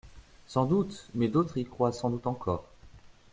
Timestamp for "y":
1.59-1.63